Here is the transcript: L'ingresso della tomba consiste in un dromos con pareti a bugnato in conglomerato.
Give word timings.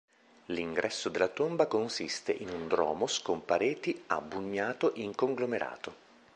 L'ingresso 0.45 1.09
della 1.09 1.27
tomba 1.27 1.67
consiste 1.67 2.31
in 2.31 2.49
un 2.49 2.67
dromos 2.67 3.21
con 3.21 3.45
pareti 3.45 4.05
a 4.07 4.19
bugnato 4.19 4.93
in 4.95 5.13
conglomerato. 5.13 5.93